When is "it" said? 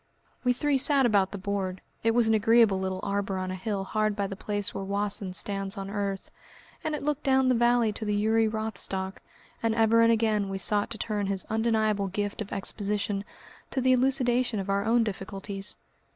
2.03-2.15, 6.95-7.03